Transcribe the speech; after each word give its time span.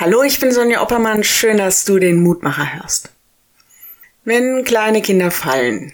Hallo, 0.00 0.22
ich 0.22 0.40
bin 0.40 0.50
Sonja 0.50 0.80
Oppermann. 0.80 1.22
Schön, 1.22 1.58
dass 1.58 1.84
du 1.84 1.98
den 1.98 2.22
Mutmacher 2.22 2.72
hörst. 2.72 3.10
Wenn 4.24 4.64
kleine 4.64 5.02
Kinder 5.02 5.30
fallen 5.30 5.92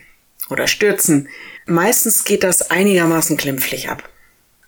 oder 0.49 0.69
stürzen, 0.69 1.29
meistens 1.67 2.23
geht 2.23 2.45
das 2.45 2.71
einigermaßen 2.71 3.37
glimpflich 3.37 3.91
ab. 3.91 4.09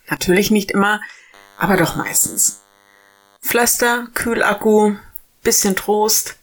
Natürlich 0.09 0.51
nicht 0.51 0.71
immer, 0.71 0.99
aber 1.57 1.77
doch 1.77 1.95
meistens. 1.95 2.63
Pflaster, 3.41 4.09
Kühlakku, 4.13 4.97
bisschen 5.41 5.77
Trost. 5.77 6.35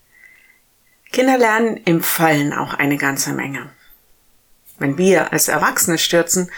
Kinder 1.13 1.37
lernen 1.37 1.77
im 1.85 2.03
Fallen 2.03 2.55
auch 2.55 2.73
eine 2.73 2.97
ganze 2.97 3.35
Menge. 3.35 3.69
Wenn 4.79 4.97
wir 4.97 5.35
als 5.35 5.49
Erwachsene 5.49 5.99
stürzen 5.99 6.51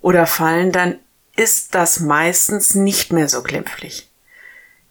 oder 0.00 0.26
fallen, 0.26 0.72
dann 0.72 1.00
ist 1.36 1.74
das 1.74 2.00
meistens 2.00 2.74
nicht 2.74 3.12
mehr 3.12 3.28
so 3.28 3.42
glimpflich. 3.42 4.08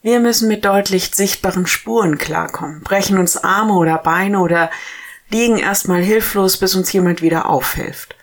Wir 0.01 0.19
müssen 0.19 0.47
mit 0.47 0.65
deutlich 0.65 1.11
sichtbaren 1.13 1.67
Spuren 1.67 2.17
klarkommen, 2.17 2.81
brechen 2.81 3.19
uns 3.19 3.37
Arme 3.37 3.73
oder 3.73 3.99
Beine 3.99 4.39
oder 4.39 4.71
liegen 5.29 5.57
erstmal 5.57 6.01
hilflos, 6.01 6.57
bis 6.57 6.75
uns 6.75 6.91
jemand 6.91 7.21
wieder 7.21 7.47
aufhilft. 7.47 8.15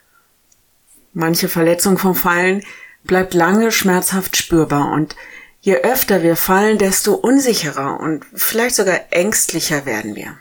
Manche 1.12 1.49
Verletzung 1.49 1.97
vom 1.97 2.15
Fallen 2.15 2.65
bleibt 3.05 3.33
lange 3.33 3.71
schmerzhaft 3.71 4.37
spürbar 4.37 4.91
und 4.93 5.15
je 5.61 5.77
öfter 5.77 6.23
wir 6.23 6.37
fallen, 6.37 6.79
desto 6.79 7.15
unsicherer 7.15 8.01
und 8.01 8.24
vielleicht 8.35 8.74
sogar 8.74 9.01
ängstlicher 9.10 9.87
werden 9.87 10.16
wir. 10.16 10.37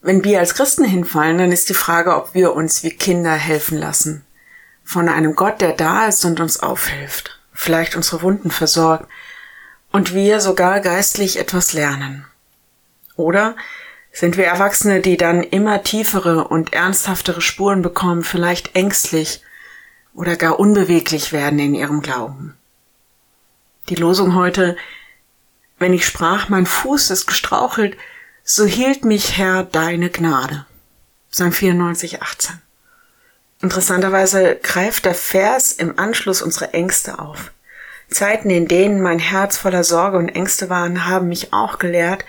Wenn 0.00 0.24
wir 0.24 0.40
als 0.40 0.54
Christen 0.54 0.84
hinfallen, 0.84 1.38
dann 1.38 1.52
ist 1.52 1.68
die 1.68 1.74
Frage, 1.74 2.16
ob 2.16 2.34
wir 2.34 2.54
uns 2.54 2.82
wie 2.82 2.90
Kinder 2.90 3.34
helfen 3.34 3.78
lassen. 3.78 4.24
Von 4.82 5.08
einem 5.08 5.36
Gott, 5.36 5.60
der 5.60 5.72
da 5.72 6.06
ist 6.06 6.24
und 6.24 6.40
uns 6.40 6.58
aufhilft, 6.58 7.40
vielleicht 7.52 7.94
unsere 7.94 8.22
Wunden 8.22 8.50
versorgt, 8.50 9.08
und 9.92 10.14
wir 10.14 10.40
sogar 10.40 10.80
geistlich 10.80 11.38
etwas 11.38 11.72
lernen. 11.72 12.24
Oder 13.16 13.56
sind 14.12 14.36
wir 14.36 14.44
Erwachsene, 14.44 15.00
die 15.00 15.16
dann 15.16 15.42
immer 15.42 15.82
tiefere 15.82 16.48
und 16.48 16.72
ernsthaftere 16.72 17.40
Spuren 17.40 17.82
bekommen, 17.82 18.24
vielleicht 18.24 18.74
ängstlich 18.74 19.42
oder 20.14 20.36
gar 20.36 20.58
unbeweglich 20.58 21.32
werden 21.32 21.58
in 21.58 21.74
ihrem 21.74 22.02
Glauben. 22.02 22.56
Die 23.88 23.94
Losung 23.94 24.34
heute, 24.34 24.76
wenn 25.78 25.94
ich 25.94 26.06
sprach, 26.06 26.48
mein 26.48 26.66
Fuß 26.66 27.10
ist 27.10 27.26
gestrauchelt, 27.26 27.96
so 28.44 28.64
hielt 28.64 29.04
mich 29.04 29.38
Herr 29.38 29.64
deine 29.64 30.10
Gnade. 30.10 30.66
Psalm 31.30 31.52
94, 31.52 32.22
18. 32.22 32.60
Interessanterweise 33.62 34.56
greift 34.62 35.04
der 35.04 35.14
Vers 35.14 35.72
im 35.72 35.98
Anschluss 35.98 36.42
unsere 36.42 36.74
Ängste 36.74 37.18
auf. 37.18 37.52
Zeiten, 38.12 38.50
in 38.50 38.68
denen 38.68 39.00
mein 39.00 39.18
Herz 39.18 39.58
voller 39.58 39.84
Sorge 39.84 40.18
und 40.18 40.28
Ängste 40.28 40.68
waren, 40.70 41.06
haben 41.06 41.28
mich 41.28 41.52
auch 41.52 41.78
gelehrt, 41.78 42.24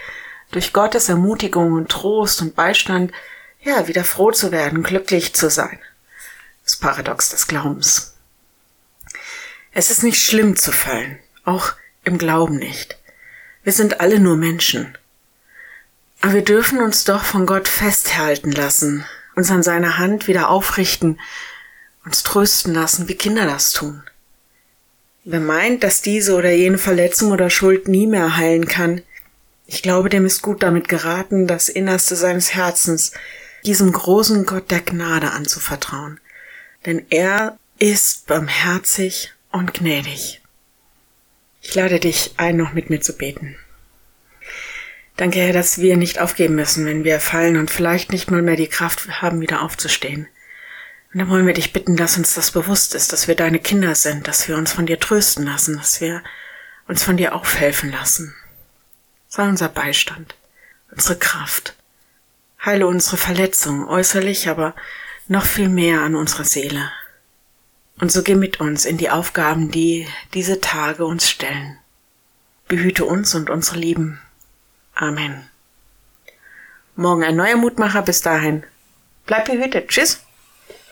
durch 0.51 0.73
Gottes 0.73 1.09
Ermutigung 1.09 1.73
und 1.73 1.89
Trost 1.89 2.41
und 2.41 2.55
Beistand, 2.55 3.11
ja, 3.61 3.87
wieder 3.87 4.03
froh 4.03 4.31
zu 4.31 4.51
werden, 4.51 4.83
glücklich 4.83 5.33
zu 5.33 5.49
sein. 5.49 5.79
Das 6.63 6.75
Paradox 6.75 7.29
des 7.29 7.47
Glaubens. 7.47 8.15
Es 9.71 9.89
ist 9.89 10.03
nicht 10.03 10.21
schlimm 10.21 10.55
zu 10.55 10.71
fallen, 10.71 11.17
auch 11.45 11.73
im 12.03 12.17
Glauben 12.17 12.57
nicht. 12.57 12.97
Wir 13.63 13.73
sind 13.73 13.99
alle 13.99 14.19
nur 14.19 14.35
Menschen. 14.35 14.97
Aber 16.21 16.33
wir 16.33 16.43
dürfen 16.43 16.79
uns 16.79 17.03
doch 17.03 17.23
von 17.23 17.45
Gott 17.45 17.67
festhalten 17.67 18.51
lassen, 18.51 19.05
uns 19.35 19.49
an 19.51 19.63
seiner 19.63 19.97
Hand 19.97 20.27
wieder 20.27 20.49
aufrichten, 20.49 21.19
uns 22.05 22.23
trösten 22.23 22.73
lassen, 22.73 23.07
wie 23.07 23.15
Kinder 23.15 23.45
das 23.45 23.71
tun. 23.71 24.03
Wer 25.25 25.39
meint, 25.39 25.83
dass 25.83 26.01
diese 26.01 26.35
oder 26.35 26.51
jene 26.51 26.77
Verletzung 26.77 27.31
oder 27.31 27.49
Schuld 27.49 27.87
nie 27.87 28.07
mehr 28.07 28.35
heilen 28.35 28.67
kann, 28.67 29.01
ich 29.65 29.81
glaube, 29.81 30.09
dem 30.09 30.25
ist 30.25 30.41
gut 30.41 30.61
damit 30.61 30.89
geraten, 30.89 31.47
das 31.47 31.69
Innerste 31.69 32.15
seines 32.15 32.53
Herzens 32.53 33.13
diesem 33.65 33.93
großen 33.93 34.45
Gott 34.45 34.69
der 34.71 34.81
Gnade 34.81 35.31
anzuvertrauen. 35.31 36.19
Denn 36.85 37.05
er 37.09 37.57
ist 37.79 38.27
barmherzig 38.27 39.31
und 39.51 39.73
gnädig. 39.73 40.41
Ich 41.61 41.73
lade 41.73 41.99
dich 42.01 42.33
ein, 42.35 42.57
noch 42.57 42.73
mit 42.73 42.89
mir 42.89 42.99
zu 42.99 43.13
beten. 43.13 43.55
Danke, 45.15 45.39
Herr, 45.39 45.53
dass 45.53 45.79
wir 45.79 45.95
nicht 45.95 46.19
aufgeben 46.19 46.55
müssen, 46.55 46.85
wenn 46.85 47.05
wir 47.05 47.21
fallen 47.21 47.55
und 47.55 47.71
vielleicht 47.71 48.11
nicht 48.11 48.29
mal 48.29 48.41
mehr 48.41 48.57
die 48.57 48.67
Kraft 48.67 49.21
haben, 49.21 49.39
wieder 49.39 49.61
aufzustehen. 49.61 50.27
Und 51.13 51.19
dann 51.19 51.29
wollen 51.29 51.45
wir 51.45 51.53
dich 51.53 51.73
bitten, 51.73 51.95
dass 51.95 52.17
uns 52.17 52.33
das 52.33 52.51
bewusst 52.51 52.95
ist, 52.95 53.13
dass 53.13 53.27
wir 53.27 53.35
deine 53.35 53.59
Kinder 53.59 53.93
sind, 53.93 54.27
dass 54.27 54.47
wir 54.47 54.57
uns 54.57 54.73
von 54.73 54.87
dir 54.87 54.99
trösten 54.99 55.45
lassen, 55.45 55.77
dass 55.77 56.01
wir 56.01 56.23
uns 56.87 57.03
von 57.03 57.17
dir 57.17 57.35
aufhelfen 57.35 57.91
lassen. 57.91 58.35
Sei 59.27 59.47
unser 59.47 59.69
Beistand, 59.69 60.35
unsere 60.91 61.17
Kraft. 61.17 61.75
Heile 62.65 62.87
unsere 62.87 63.17
Verletzung 63.17 63.87
äußerlich, 63.87 64.49
aber 64.49 64.73
noch 65.27 65.45
viel 65.45 65.69
mehr 65.69 66.01
an 66.01 66.15
unserer 66.15 66.45
Seele. 66.45 66.91
Und 67.99 68.11
so 68.11 68.23
geh 68.23 68.35
mit 68.35 68.59
uns 68.59 68.85
in 68.85 68.97
die 68.97 69.11
Aufgaben, 69.11 69.69
die 69.69 70.07
diese 70.33 70.61
Tage 70.61 71.05
uns 71.05 71.29
stellen. 71.29 71.77
Behüte 72.67 73.05
uns 73.05 73.35
und 73.35 73.51
unsere 73.51 73.77
Lieben. 73.77 74.19
Amen. 74.95 75.47
Morgen 76.95 77.23
ein 77.23 77.35
neuer 77.35 77.57
Mutmacher. 77.57 78.01
Bis 78.01 78.21
dahin. 78.21 78.63
Bleib 79.25 79.45
behütet. 79.45 79.89
Tschüss. 79.89 80.23